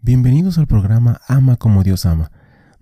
[0.00, 2.30] Bienvenidos al programa Ama como Dios ama,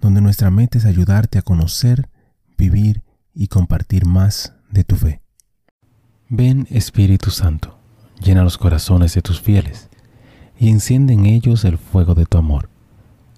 [0.03, 2.11] donde nuestra meta es ayudarte a conocer,
[2.59, 3.03] vivir
[3.35, 5.23] y compartir más de tu fe.
[6.29, 7.79] Ven Espíritu Santo,
[8.21, 9.89] llena los corazones de tus fieles
[10.59, 12.69] y enciende en ellos el fuego de tu amor.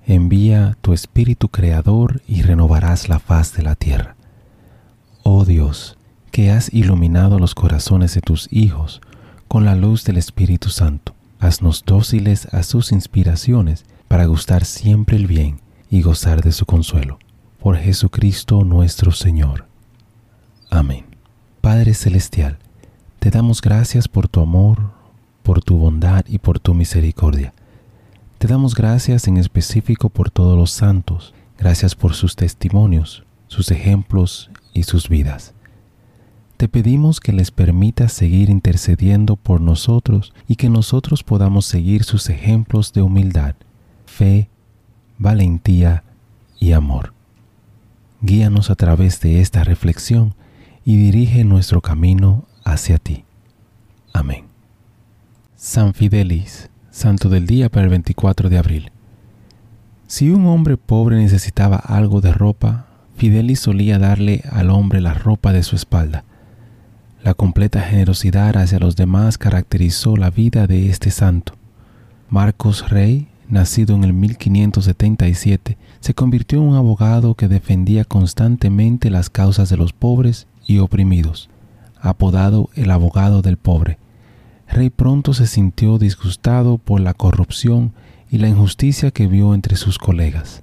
[0.04, 4.16] Envía tu Espíritu Creador y renovarás la faz de la tierra.
[5.22, 5.96] Oh Dios,
[6.32, 9.00] que has iluminado los corazones de tus hijos
[9.46, 15.26] con la luz del Espíritu Santo Haznos dóciles a sus inspiraciones para gustar siempre el
[15.26, 17.18] bien y gozar de su consuelo.
[17.60, 19.66] Por Jesucristo nuestro Señor.
[20.70, 21.04] Amén.
[21.60, 22.58] Padre Celestial,
[23.18, 24.90] te damos gracias por tu amor,
[25.42, 27.54] por tu bondad y por tu misericordia.
[28.38, 34.50] Te damos gracias en específico por todos los santos, gracias por sus testimonios, sus ejemplos
[34.72, 35.54] y sus vidas.
[36.58, 42.28] Te pedimos que les permitas seguir intercediendo por nosotros y que nosotros podamos seguir sus
[42.30, 43.54] ejemplos de humildad,
[44.06, 44.48] fe,
[45.18, 46.02] valentía
[46.58, 47.14] y amor.
[48.22, 50.34] Guíanos a través de esta reflexión
[50.84, 53.24] y dirige nuestro camino hacia ti.
[54.12, 54.46] Amén.
[55.54, 58.90] San Fidelis, Santo del Día para el 24 de abril.
[60.08, 65.52] Si un hombre pobre necesitaba algo de ropa, Fidelis solía darle al hombre la ropa
[65.52, 66.24] de su espalda
[67.22, 71.54] la completa generosidad hacia los demás caracterizó la vida de este santo.
[72.30, 79.30] Marcos Rey, nacido en el 1577, se convirtió en un abogado que defendía constantemente las
[79.30, 81.50] causas de los pobres y oprimidos,
[82.00, 83.98] apodado el abogado del pobre.
[84.68, 87.92] Rey pronto se sintió disgustado por la corrupción
[88.30, 90.62] y la injusticia que vio entre sus colegas.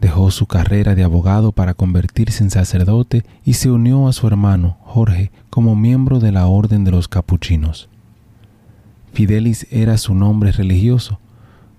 [0.00, 4.76] Dejó su carrera de abogado para convertirse en sacerdote y se unió a su hermano
[4.82, 7.88] Jorge como miembro de la Orden de los Capuchinos.
[9.12, 11.18] Fidelis era su nombre religioso.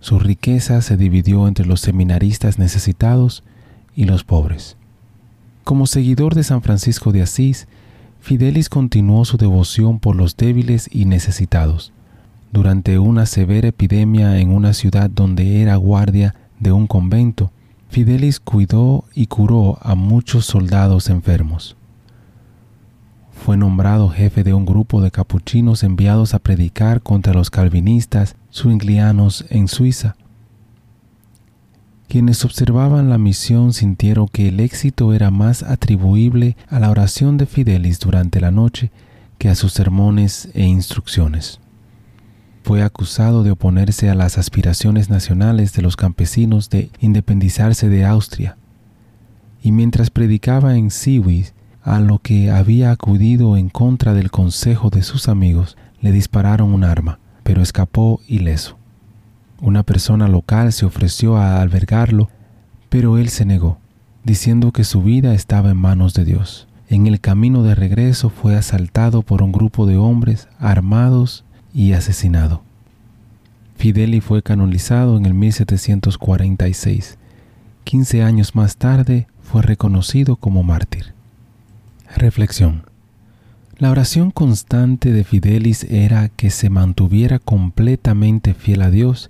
[0.01, 3.43] Su riqueza se dividió entre los seminaristas necesitados
[3.95, 4.75] y los pobres.
[5.63, 7.67] Como seguidor de San Francisco de Asís,
[8.19, 11.93] Fidelis continuó su devoción por los débiles y necesitados.
[12.51, 17.51] Durante una severa epidemia en una ciudad donde era guardia de un convento,
[17.89, 21.75] Fidelis cuidó y curó a muchos soldados enfermos.
[23.31, 29.45] Fue nombrado jefe de un grupo de capuchinos enviados a predicar contra los calvinistas zwinglianos
[29.49, 30.15] en Suiza.
[32.07, 37.47] Quienes observaban la misión sintieron que el éxito era más atribuible a la oración de
[37.47, 38.91] Fidelis durante la noche
[39.39, 41.59] que a sus sermones e instrucciones
[42.63, 48.57] fue acusado de oponerse a las aspiraciones nacionales de los campesinos de independizarse de Austria.
[49.61, 55.01] Y mientras predicaba en Siwis, a lo que había acudido en contra del consejo de
[55.01, 58.77] sus amigos, le dispararon un arma, pero escapó ileso.
[59.61, 62.29] Una persona local se ofreció a albergarlo,
[62.89, 63.79] pero él se negó,
[64.23, 66.67] diciendo que su vida estaba en manos de Dios.
[66.87, 71.43] En el camino de regreso fue asaltado por un grupo de hombres armados
[71.73, 72.63] y asesinado.
[73.75, 77.17] Fideli fue canonizado en el 1746.
[77.83, 81.13] Quince años más tarde fue reconocido como mártir.
[82.15, 82.83] Reflexión.
[83.77, 89.29] La oración constante de Fidelis era que se mantuviera completamente fiel a Dios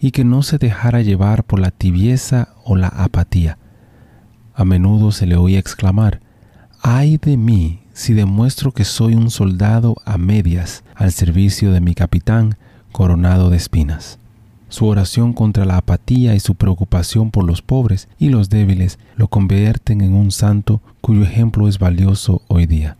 [0.00, 3.58] y que no se dejara llevar por la tibieza o la apatía.
[4.54, 6.20] A menudo se le oía exclamar,
[6.82, 11.94] ay de mí si demuestro que soy un soldado a medias al servicio de mi
[11.94, 12.58] capitán
[12.92, 14.18] coronado de espinas.
[14.68, 19.28] Su oración contra la apatía y su preocupación por los pobres y los débiles lo
[19.28, 22.98] convierten en un santo cuyo ejemplo es valioso hoy día.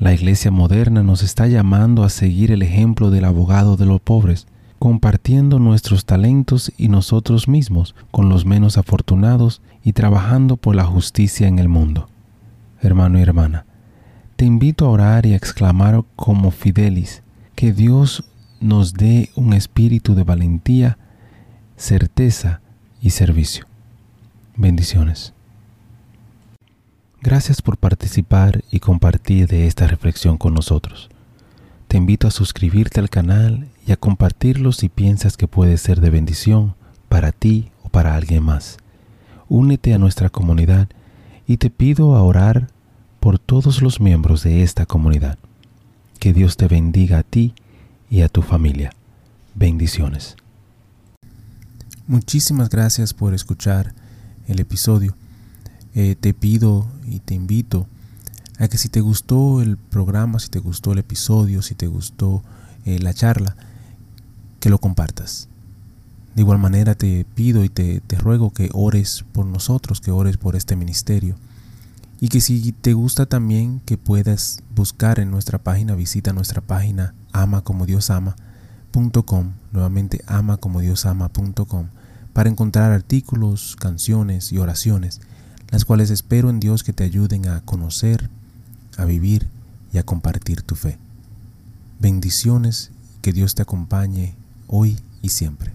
[0.00, 4.48] La Iglesia moderna nos está llamando a seguir el ejemplo del abogado de los pobres,
[4.80, 11.46] compartiendo nuestros talentos y nosotros mismos con los menos afortunados y trabajando por la justicia
[11.46, 12.08] en el mundo.
[12.82, 13.64] Hermano y hermana,
[14.38, 17.24] te invito a orar y a exclamar como Fidelis,
[17.56, 18.22] que Dios
[18.60, 20.96] nos dé un espíritu de valentía,
[21.76, 22.60] certeza
[23.00, 23.66] y servicio.
[24.54, 25.34] Bendiciones.
[27.20, 31.10] Gracias por participar y compartir de esta reflexión con nosotros.
[31.88, 36.10] Te invito a suscribirte al canal y a compartirlo si piensas que puede ser de
[36.10, 36.76] bendición
[37.08, 38.76] para ti o para alguien más.
[39.48, 40.86] Únete a nuestra comunidad
[41.44, 42.68] y te pido a orar
[43.20, 45.38] por todos los miembros de esta comunidad.
[46.18, 47.54] Que Dios te bendiga a ti
[48.10, 48.92] y a tu familia.
[49.54, 50.36] Bendiciones.
[52.06, 53.94] Muchísimas gracias por escuchar
[54.46, 55.14] el episodio.
[55.94, 57.86] Eh, te pido y te invito
[58.58, 62.42] a que si te gustó el programa, si te gustó el episodio, si te gustó
[62.84, 63.56] eh, la charla,
[64.60, 65.48] que lo compartas.
[66.34, 70.36] De igual manera te pido y te, te ruego que ores por nosotros, que ores
[70.36, 71.36] por este ministerio.
[72.20, 77.14] Y que si te gusta también que puedas buscar en nuestra página, visita nuestra página
[77.32, 81.86] amacomodiosama.com, nuevamente amacomodiosama.com,
[82.32, 85.20] para encontrar artículos, canciones y oraciones,
[85.70, 88.28] las cuales espero en Dios que te ayuden a conocer,
[88.96, 89.46] a vivir
[89.92, 90.98] y a compartir tu fe.
[92.00, 92.90] Bendiciones,
[93.22, 94.34] que Dios te acompañe
[94.66, 95.72] hoy y siempre.